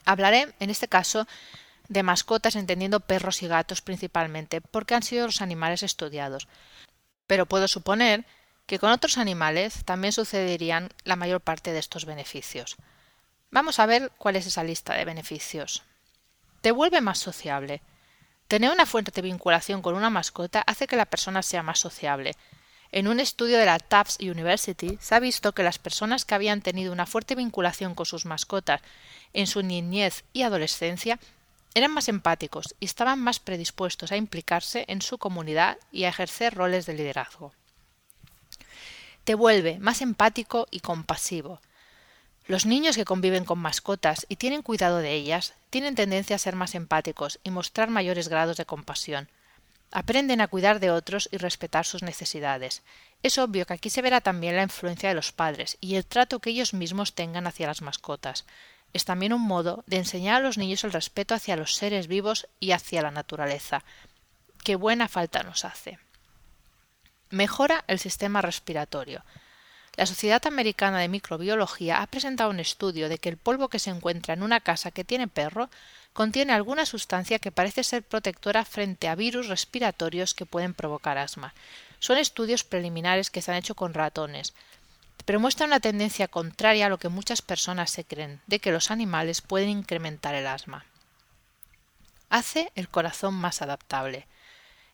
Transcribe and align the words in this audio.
Hablaré, 0.06 0.54
en 0.60 0.70
este 0.70 0.88
caso, 0.88 1.28
de 1.88 2.04
mascotas 2.04 2.56
entendiendo 2.56 3.00
perros 3.00 3.42
y 3.44 3.48
gatos 3.48 3.82
principalmente, 3.82 4.62
porque 4.62 4.96
han 4.96 5.04
sido 5.04 5.26
los 5.26 5.42
animales 5.42 5.84
estudiados. 5.84 6.48
Pero 7.28 7.46
puedo 7.46 7.68
suponer 7.68 8.26
que 8.66 8.80
con 8.80 8.92
otros 8.92 9.18
animales 9.18 9.84
también 9.86 10.14
sucederían 10.14 10.90
la 11.04 11.16
mayor 11.16 11.42
parte 11.42 11.72
de 11.72 11.80
estos 11.80 12.06
beneficios. 12.06 12.78
Vamos 13.52 13.80
a 13.80 13.88
ver 13.88 14.12
cuál 14.18 14.36
es 14.36 14.46
esa 14.46 14.64
lista 14.64 14.94
de 14.94 15.06
beneficios. 15.06 15.84
Te 16.62 16.72
vuelve 16.72 17.02
más 17.02 17.20
sociable. 17.20 17.82
Tener 18.48 18.72
una 18.72 18.86
fuerte 18.86 19.22
vinculación 19.22 19.82
con 19.82 19.96
una 19.96 20.10
mascota 20.10 20.62
hace 20.66 20.88
que 20.88 20.96
la 20.96 21.06
persona 21.06 21.42
sea 21.44 21.64
más 21.64 21.80
sociable. 21.80 22.36
En 22.92 23.08
un 23.08 23.20
estudio 23.20 23.58
de 23.58 23.66
la 23.66 23.80
Tufts 23.80 24.18
University 24.20 24.98
se 25.00 25.16
ha 25.16 25.20
visto 25.20 25.54
que 25.54 25.64
las 25.64 25.78
personas 25.78 26.26
que 26.26 26.36
habían 26.36 26.62
tenido 26.62 26.92
una 26.92 27.06
fuerte 27.06 27.36
vinculación 27.36 27.94
con 27.96 28.06
sus 28.06 28.26
mascotas 28.26 28.82
en 29.34 29.46
su 29.46 29.62
niñez 29.62 30.24
y 30.34 30.42
adolescencia 30.42 31.20
eran 31.76 31.92
más 31.92 32.10
empáticos 32.10 32.76
y 32.80 32.86
estaban 32.86 33.20
más 33.20 33.40
predispuestos 33.40 34.12
a 34.12 34.18
implicarse 34.18 34.86
en 34.88 35.02
su 35.02 35.20
comunidad 35.20 35.78
y 35.92 36.06
a 36.06 36.10
ejercer 36.10 36.56
roles 36.56 36.88
de 36.88 36.94
liderazgo 36.94 37.54
te 39.30 39.36
vuelve 39.36 39.78
más 39.78 40.02
empático 40.02 40.66
y 40.72 40.80
compasivo. 40.80 41.62
Los 42.50 42.66
niños 42.66 42.96
que 42.96 43.06
conviven 43.06 43.46
con 43.46 43.60
mascotas 43.60 44.26
y 44.28 44.38
tienen 44.38 44.64
cuidado 44.64 44.98
de 44.98 45.14
ellas 45.14 45.54
tienen 45.70 45.94
tendencia 45.94 46.36
a 46.36 46.40
ser 46.40 46.56
más 46.56 46.74
empáticos 46.74 47.40
y 47.44 47.52
mostrar 47.52 47.92
mayores 47.92 48.28
grados 48.28 48.58
de 48.58 48.66
compasión. 48.66 49.30
Aprenden 49.92 50.42
a 50.42 50.48
cuidar 50.48 50.80
de 50.80 50.90
otros 50.90 51.30
y 51.32 51.38
respetar 51.38 51.86
sus 51.86 52.02
necesidades. 52.02 52.82
Es 53.22 53.38
obvio 53.38 53.68
que 53.68 53.74
aquí 53.74 53.92
se 53.92 54.02
verá 54.02 54.20
también 54.20 54.56
la 54.56 54.64
influencia 54.64 55.10
de 55.10 55.14
los 55.14 55.32
padres 55.32 55.78
y 55.80 55.94
el 55.94 56.08
trato 56.08 56.40
que 56.40 56.50
ellos 56.50 56.74
mismos 56.74 57.14
tengan 57.14 57.46
hacia 57.46 57.68
las 57.68 57.84
mascotas. 57.84 58.46
Es 58.94 59.06
también 59.06 59.32
un 59.32 59.44
modo 59.44 59.84
de 59.86 59.98
enseñar 59.98 60.38
a 60.38 60.40
los 60.40 60.58
niños 60.58 60.84
el 60.84 60.92
respeto 60.92 61.36
hacia 61.36 61.56
los 61.56 61.76
seres 61.76 62.08
vivos 62.08 62.48
y 62.60 62.72
hacia 62.72 63.04
la 63.04 63.12
naturaleza. 63.12 63.84
Qué 64.64 64.76
buena 64.76 65.08
falta 65.08 65.44
nos 65.44 65.66
hace. 65.66 66.00
Mejora 67.30 67.84
el 67.86 68.00
sistema 68.00 68.42
respiratorio. 68.42 69.24
La 69.96 70.06
Sociedad 70.06 70.46
Americana 70.46 71.00
de 71.00 71.10
Microbiología 71.10 72.02
ha 72.02 72.08
presentado 72.08 72.50
un 72.50 72.60
estudio 72.60 73.10
de 73.10 73.18
que 73.18 73.30
el 73.30 73.38
polvo 73.38 73.68
que 73.68 73.80
se 73.80 73.90
encuentra 73.90 74.34
en 74.34 74.44
una 74.44 74.60
casa 74.60 74.92
que 74.92 75.04
tiene 75.04 75.28
perro 75.28 75.70
contiene 76.14 76.54
alguna 76.54 76.86
sustancia 76.86 77.40
que 77.40 77.52
parece 77.52 77.84
ser 77.84 78.04
protectora 78.04 78.66
frente 78.66 79.08
a 79.08 79.16
virus 79.16 79.48
respiratorios 79.48 80.34
que 80.34 80.46
pueden 80.46 80.74
provocar 80.74 81.18
asma. 81.18 81.54
Son 82.00 82.18
estudios 82.18 82.64
preliminares 82.64 83.30
que 83.30 83.42
se 83.42 83.52
han 83.52 83.58
hecho 83.58 83.76
con 83.76 83.94
ratones, 83.94 84.54
pero 85.26 85.40
muestran 85.40 85.70
una 85.70 85.80
tendencia 85.80 86.28
contraria 86.28 86.86
a 86.86 86.90
lo 86.90 86.98
que 86.98 87.10
muchas 87.10 87.42
personas 87.42 87.92
se 87.92 88.04
creen, 88.04 88.42
de 88.48 88.60
que 88.60 88.72
los 88.72 88.92
animales 88.92 89.42
pueden 89.42 89.70
incrementar 89.70 90.34
el 90.34 90.48
asma. 90.48 90.86
Hace 92.30 92.72
el 92.76 92.90
corazón 92.90 93.34
más 93.34 93.62
adaptable. 93.62 94.28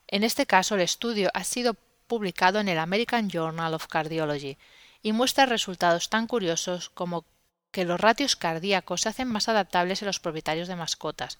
En 0.08 0.24
este 0.24 0.46
caso, 0.46 0.74
el 0.74 0.80
estudio 0.80 1.30
ha 1.34 1.44
sido 1.44 1.76
publicado 2.06 2.60
en 2.60 2.68
el 2.68 2.78
American 2.78 3.28
Journal 3.30 3.74
of 3.74 3.86
Cardiology 3.86 4.56
y 5.06 5.12
muestra 5.12 5.46
resultados 5.46 6.10
tan 6.10 6.26
curiosos 6.26 6.90
como 6.90 7.26
que 7.70 7.84
los 7.84 8.00
ratios 8.00 8.34
cardíacos 8.34 9.02
se 9.02 9.08
hacen 9.08 9.28
más 9.28 9.48
adaptables 9.48 10.02
en 10.02 10.06
los 10.06 10.18
propietarios 10.18 10.66
de 10.66 10.74
mascotas, 10.74 11.38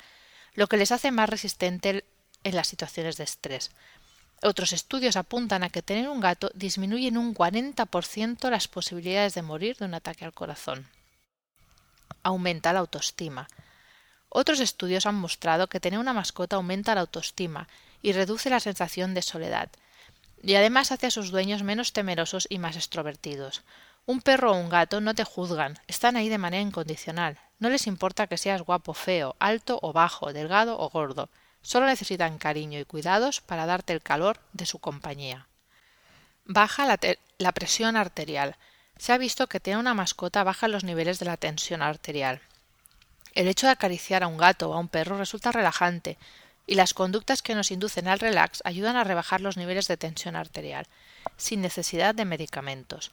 lo 0.55 0.69
que 0.69 0.77
les 0.77 0.93
hace 0.93 1.11
más 1.11 1.29
resistentes 1.29 2.05
en 2.45 2.55
las 2.55 2.69
situaciones 2.69 3.17
de 3.17 3.25
estrés. 3.25 3.73
Otros 4.41 4.73
estudios 4.73 5.17
apuntan 5.17 5.65
a 5.65 5.71
que 5.71 5.83
tener 5.83 6.09
un 6.09 6.21
gato 6.21 6.53
disminuye 6.55 7.09
en 7.09 7.19
un 7.19 7.35
40% 7.35 8.51
las 8.51 8.69
posibilidades 8.69 9.35
de 9.35 9.43
morir 9.43 9.77
de 9.79 9.87
un 9.87 9.95
ataque 9.95 10.25
al 10.25 10.33
corazón. 10.33 10.87
Aumenta 12.23 12.73
la 12.73 12.79
autoestima. 12.79 13.49
Otros 14.29 14.61
estudios 14.61 15.07
han 15.07 15.17
mostrado 15.17 15.67
que 15.67 15.81
tener 15.81 15.99
una 15.99 16.13
mascota 16.13 16.55
aumenta 16.55 16.95
la 16.95 17.01
autoestima 17.01 17.67
y 18.01 18.13
reduce 18.13 18.49
la 18.49 18.61
sensación 18.61 19.13
de 19.13 19.23
soledad, 19.23 19.71
y 20.43 20.55
además 20.55 20.93
hace 20.93 21.07
a 21.07 21.11
sus 21.11 21.31
dueños 21.31 21.63
menos 21.63 21.93
temerosos 21.93 22.47
y 22.49 22.59
más 22.59 22.77
extrovertidos. 22.77 23.63
Un 24.07 24.21
perro 24.21 24.53
o 24.53 24.57
un 24.57 24.69
gato 24.69 25.01
no 25.01 25.15
te 25.15 25.25
juzgan, 25.25 25.79
están 25.89 26.17
ahí 26.17 26.29
de 26.29 26.39
manera 26.39 26.63
incondicional. 26.63 27.39
No 27.59 27.71
les 27.71 27.87
importa 27.87 28.27
que 28.27 28.39
seas 28.39 28.63
guapo, 28.63 28.95
feo, 28.95 29.35
alto 29.41 29.79
o 29.83 29.93
bajo, 29.93 30.33
delgado 30.33 30.79
o 30.79 30.91
gordo. 30.91 31.29
Solo 31.63 31.87
necesitan 31.87 32.39
cariño 32.39 32.79
y 32.79 32.85
cuidados 32.85 33.41
para 33.41 33.67
darte 33.67 33.93
el 33.93 34.03
calor 34.03 34.39
de 34.53 34.67
su 34.67 34.79
compañía. 34.79 35.49
Baja 36.45 36.87
la, 36.87 37.53
presión 37.53 37.97
arterial. 37.97 38.57
Se 38.99 39.13
ha 39.13 39.19
visto 39.19 39.49
que 39.49 39.59
tener 39.59 39.79
una 39.79 39.95
mascota 39.95 40.45
baja 40.45 40.69
los 40.69 40.85
niveles 40.85 41.19
de 41.19 41.27
la 41.27 41.37
tensión 41.37 41.83
arterial. 41.83 42.41
El 43.35 43.49
hecho 43.49 43.67
de 43.67 43.73
acariciar 43.73 44.23
a 44.23 44.29
un 44.29 44.37
gato 44.37 44.71
o 44.71 44.75
a 44.75 44.79
un 44.79 44.89
perro 44.89 45.19
resulta 45.19 45.51
relajante, 45.51 46.19
y 46.67 46.75
las 46.75 46.95
conductas 46.95 47.43
que 47.43 47.55
nos 47.55 47.71
inducen 47.71 48.09
al 48.09 48.19
relax 48.19 48.61
ayudan 48.65 48.97
a 48.97 49.05
rebajar 49.05 49.41
los 49.41 49.57
niveles 49.57 49.87
de 49.87 49.97
tensión 49.97 50.35
arterial, 50.35 50.87
sin 51.37 51.61
necesidad 51.61 52.15
de 52.15 52.25
medicamentos. 52.25 53.13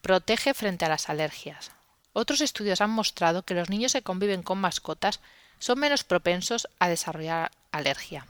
Protege 0.00 0.54
frente 0.54 0.86
a 0.86 0.88
las 0.88 1.08
alergias. 1.08 1.70
Otros 2.14 2.40
estudios 2.40 2.80
han 2.80 2.90
mostrado 2.90 3.44
que 3.44 3.54
los 3.54 3.68
niños 3.68 3.92
que 3.92 4.02
conviven 4.02 4.42
con 4.42 4.58
mascotas 4.58 5.20
son 5.58 5.78
menos 5.78 6.02
propensos 6.02 6.68
a 6.78 6.88
desarrollar 6.88 7.52
alergia. 7.70 8.26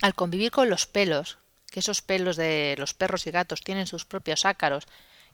Al 0.00 0.14
convivir 0.14 0.50
con 0.50 0.68
los 0.68 0.86
pelos, 0.86 1.38
que 1.70 1.80
esos 1.80 2.02
pelos 2.02 2.36
de 2.36 2.74
los 2.78 2.94
perros 2.94 3.26
y 3.26 3.30
gatos 3.30 3.62
tienen 3.62 3.86
sus 3.86 4.04
propios 4.04 4.44
ácaros 4.44 4.86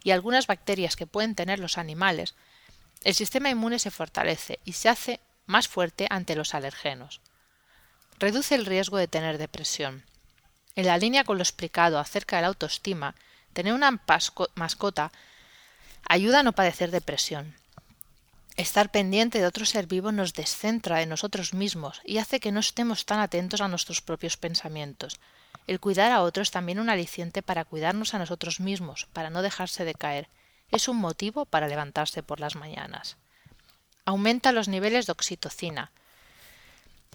y 0.05 0.12
algunas 0.12 0.47
bacterias 0.47 0.97
que 0.97 1.06
pueden 1.06 1.34
tener 1.34 1.59
los 1.59 1.78
animales, 1.78 2.34
el 3.05 3.15
sistema 3.15 3.50
inmune 3.50 3.78
se 3.78 3.91
fortalece 3.91 4.61
y 4.65 4.75
se 4.75 4.88
hace 4.88 5.21
más 5.47 5.67
fuerte 5.67 6.06
ante 6.11 6.37
los 6.37 6.55
alergenos 6.55 7.21
reduce 8.19 8.55
el 8.55 8.67
riesgo 8.67 8.97
de 8.99 9.09
tener 9.09 9.39
depresión. 9.39 10.05
En 10.75 10.87
la 10.87 10.99
línea 10.99 11.25
con 11.25 11.38
lo 11.38 11.43
explicado 11.43 11.99
acerca 11.99 12.37
de 12.37 12.43
la 12.43 12.49
autoestima, 12.49 13.15
tener 13.53 13.73
una 13.73 14.00
mascota 14.55 15.12
ayuda 16.09 16.41
a 16.41 16.43
no 16.43 16.53
padecer 16.53 16.91
depresión. 16.91 17.55
Estar 18.56 18.91
pendiente 18.91 19.38
de 19.38 19.47
otro 19.47 19.65
ser 19.65 19.87
vivo 19.87 20.11
nos 20.11 20.35
descentra 20.35 20.99
de 20.99 21.06
nosotros 21.06 21.55
mismos 21.55 22.00
y 22.05 22.19
hace 22.19 22.41
que 22.41 22.50
no 22.50 22.61
estemos 22.61 23.06
tan 23.06 23.20
atentos 23.20 23.61
a 23.61 23.69
nuestros 23.69 24.00
propios 24.00 24.37
pensamientos. 24.37 25.20
El 25.69 25.81
cuidar 25.81 26.11
a 26.11 26.23
otro 26.23 26.43
es 26.43 26.50
también 26.50 26.81
un 26.81 26.91
aliciente 26.91 27.43
para 27.43 27.65
cuidarnos 27.65 28.15
a 28.15 28.19
nosotros 28.19 28.59
mismos, 28.59 29.06
para 29.12 29.31
no 29.31 29.43
dejarse 29.43 29.85
de 29.85 29.94
caer. 29.94 30.29
Es 30.70 30.88
un 30.88 30.97
motivo 30.97 31.44
para 31.44 31.69
levantarse 31.69 32.23
por 32.23 32.41
las 32.41 32.56
mañanas. 32.56 33.17
Aumenta 34.05 34.53
los 34.53 34.67
niveles 34.67 35.06
de 35.06 35.12
oxitocina, 35.12 35.93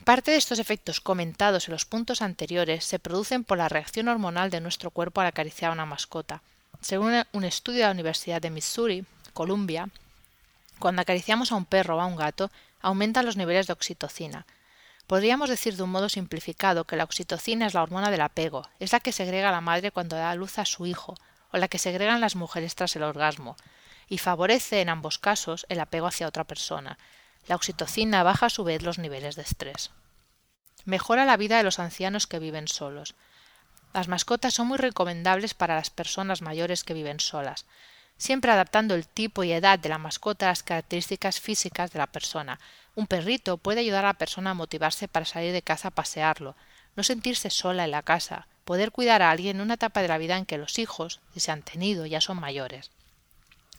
Parte 0.03 0.31
de 0.31 0.37
estos 0.37 0.59
efectos 0.59 0.99
comentados 0.99 1.67
en 1.67 1.71
los 1.71 1.85
puntos 1.85 2.21
anteriores 2.21 2.83
se 2.83 2.99
producen 2.99 3.45
por 3.45 3.57
la 3.57 3.69
reacción 3.69 4.09
hormonal 4.09 4.49
de 4.49 4.59
nuestro 4.59 4.91
cuerpo 4.91 5.21
al 5.21 5.27
acariciar 5.27 5.69
a 5.69 5.73
una 5.73 5.85
mascota. 5.85 6.41
Según 6.81 7.23
un 7.31 7.43
estudio 7.45 7.79
de 7.79 7.85
la 7.85 7.91
Universidad 7.91 8.41
de 8.41 8.49
Missouri, 8.49 9.05
Columbia, 9.33 9.87
cuando 10.77 11.01
acariciamos 11.01 11.53
a 11.53 11.55
un 11.55 11.63
perro 11.63 11.95
o 11.95 12.01
a 12.01 12.05
un 12.05 12.17
gato, 12.17 12.51
aumentan 12.81 13.25
los 13.25 13.37
niveles 13.37 13.67
de 13.67 13.73
oxitocina. 13.73 14.45
Podríamos 15.07 15.49
decir 15.49 15.77
de 15.77 15.83
un 15.83 15.91
modo 15.91 16.09
simplificado 16.09 16.83
que 16.83 16.97
la 16.97 17.05
oxitocina 17.05 17.65
es 17.65 17.73
la 17.73 17.83
hormona 17.83 18.11
del 18.11 18.21
apego, 18.21 18.67
es 18.79 18.91
la 18.91 18.99
que 18.99 19.13
segrega 19.13 19.51
la 19.51 19.61
madre 19.61 19.91
cuando 19.91 20.17
da 20.17 20.31
a 20.31 20.35
luz 20.35 20.59
a 20.59 20.65
su 20.65 20.85
hijo, 20.85 21.15
o 21.51 21.57
la 21.57 21.69
que 21.69 21.79
segregan 21.79 22.19
las 22.19 22.35
mujeres 22.35 22.75
tras 22.75 22.97
el 22.97 23.03
orgasmo, 23.03 23.55
y 24.09 24.17
favorece 24.17 24.81
en 24.81 24.89
ambos 24.89 25.17
casos 25.17 25.65
el 25.69 25.79
apego 25.79 26.07
hacia 26.07 26.27
otra 26.27 26.43
persona. 26.43 26.97
La 27.47 27.55
oxitocina 27.55 28.23
baja 28.23 28.45
a 28.45 28.49
su 28.49 28.63
vez 28.63 28.83
los 28.83 28.99
niveles 28.99 29.35
de 29.35 29.41
estrés. 29.41 29.91
Mejora 30.85 31.25
la 31.25 31.37
vida 31.37 31.57
de 31.57 31.63
los 31.63 31.79
ancianos 31.79 32.27
que 32.27 32.39
viven 32.39 32.67
solos. 32.67 33.15
Las 33.93 34.07
mascotas 34.07 34.53
son 34.53 34.67
muy 34.67 34.77
recomendables 34.77 35.53
para 35.53 35.75
las 35.75 35.89
personas 35.89 36.41
mayores 36.41 36.83
que 36.83 36.93
viven 36.93 37.19
solas, 37.19 37.65
siempre 38.17 38.51
adaptando 38.51 38.95
el 38.95 39.07
tipo 39.07 39.43
y 39.43 39.51
edad 39.51 39.79
de 39.79 39.89
la 39.89 39.97
mascota 39.97 40.45
a 40.45 40.49
las 40.49 40.63
características 40.63 41.39
físicas 41.39 41.91
de 41.91 41.99
la 41.99 42.07
persona. 42.07 42.59
Un 42.95 43.07
perrito 43.07 43.57
puede 43.57 43.81
ayudar 43.81 44.05
a 44.05 44.09
la 44.09 44.13
persona 44.13 44.51
a 44.51 44.55
motivarse 44.55 45.07
para 45.07 45.25
salir 45.25 45.53
de 45.53 45.61
casa 45.61 45.89
a 45.89 45.91
pasearlo, 45.91 46.55
no 46.95 47.03
sentirse 47.03 47.49
sola 47.49 47.85
en 47.85 47.91
la 47.91 48.03
casa, 48.03 48.47
poder 48.65 48.91
cuidar 48.91 49.21
a 49.21 49.31
alguien 49.31 49.57
en 49.57 49.61
una 49.61 49.75
etapa 49.75 50.01
de 50.01 50.07
la 50.07 50.17
vida 50.17 50.37
en 50.37 50.45
que 50.45 50.57
los 50.57 50.79
hijos, 50.79 51.19
si 51.33 51.39
se 51.39 51.51
han 51.51 51.63
tenido, 51.63 52.05
ya 52.05 52.21
son 52.21 52.39
mayores. 52.39 52.91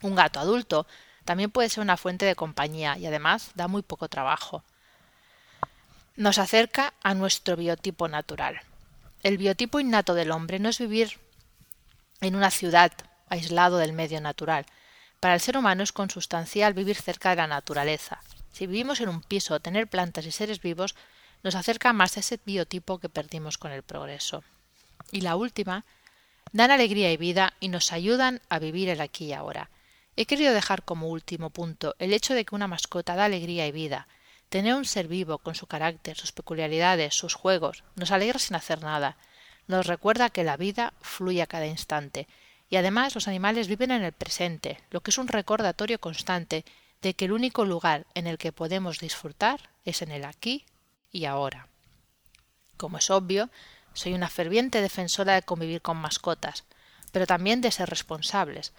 Un 0.01 0.15
gato 0.15 0.39
adulto 0.39 0.85
también 1.25 1.51
puede 1.51 1.69
ser 1.69 1.81
una 1.81 1.97
fuente 1.97 2.25
de 2.25 2.35
compañía 2.35 2.97
y 2.97 3.05
además 3.05 3.51
da 3.55 3.67
muy 3.67 3.81
poco 3.81 4.07
trabajo. 4.07 4.63
Nos 6.15 6.37
acerca 6.37 6.93
a 7.03 7.13
nuestro 7.13 7.57
biotipo 7.57 8.07
natural. 8.07 8.61
El 9.23 9.37
biotipo 9.37 9.79
innato 9.79 10.13
del 10.13 10.31
hombre 10.31 10.59
no 10.59 10.69
es 10.69 10.79
vivir 10.79 11.19
en 12.21 12.35
una 12.35 12.51
ciudad 12.51 12.93
aislado 13.27 13.77
del 13.77 13.91
medio 13.91 14.21
natural. 14.21 14.65
Para 15.19 15.33
el 15.33 15.41
ser 15.41 15.57
humano 15.57 15.83
es 15.83 15.91
consustancial 15.91 16.73
vivir 16.73 16.95
cerca 16.95 17.31
de 17.31 17.37
la 17.37 17.47
naturaleza. 17.47 18.21
Si 18.53 18.67
vivimos 18.67 19.01
en 19.01 19.09
un 19.09 19.21
piso, 19.21 19.59
tener 19.59 19.87
plantas 19.87 20.25
y 20.25 20.31
seres 20.31 20.61
vivos 20.61 20.95
nos 21.43 21.55
acerca 21.55 21.91
más 21.91 22.15
a 22.15 22.19
ese 22.21 22.39
biotipo 22.45 22.99
que 22.99 23.09
perdimos 23.09 23.57
con 23.57 23.71
el 23.71 23.83
progreso. 23.83 24.43
Y 25.11 25.21
la 25.21 25.35
última, 25.35 25.85
dan 26.53 26.71
alegría 26.71 27.11
y 27.11 27.17
vida 27.17 27.53
y 27.59 27.69
nos 27.69 27.91
ayudan 27.91 28.41
a 28.47 28.59
vivir 28.59 28.89
el 28.89 29.01
aquí 29.01 29.25
y 29.25 29.33
ahora. 29.33 29.69
He 30.17 30.25
querido 30.25 30.53
dejar 30.53 30.83
como 30.83 31.09
último 31.09 31.49
punto 31.49 31.95
el 31.99 32.13
hecho 32.13 32.33
de 32.33 32.45
que 32.45 32.55
una 32.55 32.67
mascota 32.67 33.15
da 33.15 33.25
alegría 33.25 33.67
y 33.67 33.71
vida. 33.71 34.07
Tener 34.49 34.73
un 34.75 34.85
ser 34.85 35.07
vivo 35.07 35.39
con 35.39 35.55
su 35.55 35.67
carácter, 35.67 36.15
sus 36.15 36.31
peculiaridades, 36.31 37.15
sus 37.15 37.33
juegos, 37.33 37.83
nos 37.95 38.11
alegra 38.11 38.39
sin 38.39 38.55
hacer 38.55 38.81
nada. 38.81 39.17
Nos 39.67 39.87
recuerda 39.87 40.29
que 40.29 40.43
la 40.43 40.55
vida 40.55 40.93
fluye 41.01 41.41
a 41.41 41.47
cada 41.47 41.65
instante. 41.65 42.27
Y 42.69 42.77
además 42.77 43.13
los 43.13 43.27
animales 43.27 43.67
viven 43.67 43.91
en 43.91 44.03
el 44.03 44.13
presente, 44.13 44.79
lo 44.89 45.01
que 45.01 45.11
es 45.11 45.17
un 45.17 45.27
recordatorio 45.27 45.99
constante 45.99 46.63
de 47.01 47.13
que 47.13 47.25
el 47.25 47.33
único 47.33 47.65
lugar 47.65 48.05
en 48.15 48.25
el 48.27 48.37
que 48.37 48.51
podemos 48.51 48.99
disfrutar 48.99 49.69
es 49.83 50.01
en 50.01 50.11
el 50.11 50.23
aquí 50.23 50.65
y 51.11 51.25
ahora. 51.25 51.67
Como 52.77 52.97
es 52.97 53.09
obvio, 53.09 53.49
soy 53.93 54.13
una 54.13 54.29
ferviente 54.29 54.81
defensora 54.81 55.33
de 55.33 55.43
convivir 55.43 55.81
con 55.81 55.97
mascotas, 55.97 56.63
pero 57.11 57.27
también 57.27 57.61
de 57.61 57.71
ser 57.71 57.89
responsables, 57.89 58.73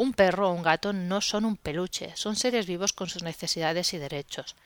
un 0.00 0.14
perro 0.14 0.48
o 0.48 0.54
un 0.54 0.62
gato 0.62 0.94
no 0.94 1.20
son 1.20 1.44
un 1.44 1.58
peluche, 1.58 2.16
son 2.16 2.34
seres 2.34 2.66
vivos 2.66 2.94
con 2.94 3.10
sus 3.10 3.22
necesidades 3.22 3.92
y 3.92 3.98
derechos. 3.98 4.56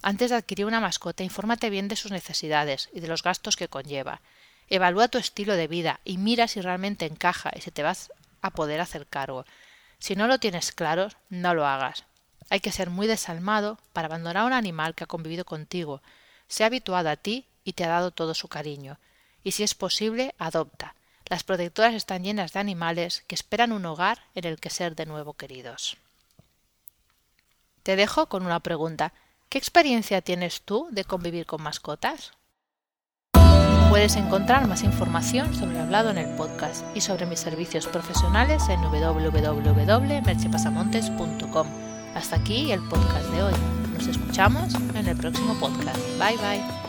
Antes 0.00 0.30
de 0.30 0.36
adquirir 0.36 0.64
una 0.64 0.80
mascota, 0.80 1.22
infórmate 1.22 1.68
bien 1.68 1.86
de 1.86 1.96
sus 1.96 2.10
necesidades 2.10 2.88
y 2.94 3.00
de 3.00 3.08
los 3.08 3.22
gastos 3.22 3.56
que 3.56 3.68
conlleva. 3.68 4.22
Evalúa 4.70 5.08
tu 5.08 5.18
estilo 5.18 5.54
de 5.54 5.68
vida 5.68 6.00
y 6.02 6.16
mira 6.16 6.48
si 6.48 6.62
realmente 6.62 7.04
encaja 7.04 7.50
y 7.54 7.60
si 7.60 7.70
te 7.70 7.82
vas 7.82 8.10
a 8.40 8.52
poder 8.52 8.80
hacer 8.80 9.06
cargo. 9.06 9.44
Si 9.98 10.16
no 10.16 10.26
lo 10.26 10.38
tienes 10.38 10.72
claro, 10.72 11.08
no 11.28 11.52
lo 11.52 11.66
hagas. 11.66 12.04
Hay 12.48 12.60
que 12.60 12.72
ser 12.72 12.88
muy 12.88 13.06
desalmado 13.06 13.78
para 13.92 14.06
abandonar 14.06 14.38
a 14.38 14.46
un 14.46 14.54
animal 14.54 14.94
que 14.94 15.04
ha 15.04 15.08
convivido 15.14 15.44
contigo, 15.44 16.00
se 16.48 16.64
ha 16.64 16.68
habituado 16.68 17.10
a 17.10 17.16
ti 17.16 17.44
y 17.64 17.74
te 17.74 17.84
ha 17.84 17.88
dado 17.88 18.12
todo 18.12 18.32
su 18.32 18.48
cariño. 18.48 18.98
Y 19.44 19.52
si 19.52 19.62
es 19.62 19.74
posible, 19.74 20.34
adopta. 20.38 20.94
Las 21.30 21.44
protectoras 21.44 21.94
están 21.94 22.24
llenas 22.24 22.52
de 22.52 22.60
animales 22.60 23.24
que 23.28 23.36
esperan 23.36 23.70
un 23.72 23.86
hogar 23.86 24.18
en 24.34 24.44
el 24.44 24.58
que 24.58 24.68
ser 24.68 24.96
de 24.96 25.06
nuevo 25.06 25.32
queridos. 25.34 25.96
Te 27.84 27.94
dejo 27.94 28.26
con 28.26 28.44
una 28.44 28.58
pregunta. 28.60 29.12
¿Qué 29.48 29.56
experiencia 29.56 30.22
tienes 30.22 30.62
tú 30.62 30.88
de 30.90 31.04
convivir 31.04 31.46
con 31.46 31.62
mascotas? 31.62 32.32
Puedes 33.90 34.16
encontrar 34.16 34.66
más 34.66 34.82
información 34.82 35.54
sobre 35.54 35.78
hablado 35.78 36.10
en 36.10 36.18
el 36.18 36.34
podcast 36.36 36.84
y 36.96 37.00
sobre 37.00 37.26
mis 37.26 37.38
servicios 37.38 37.86
profesionales 37.86 38.68
en 38.68 38.82
www.merchepasamontes.com. 38.82 41.68
Hasta 42.14 42.36
aquí 42.36 42.72
el 42.72 42.80
podcast 42.88 43.26
de 43.26 43.42
hoy. 43.44 43.54
Nos 43.94 44.08
escuchamos 44.08 44.74
en 44.94 45.06
el 45.06 45.16
próximo 45.16 45.54
podcast. 45.60 46.00
Bye 46.18 46.38
bye. 46.38 46.79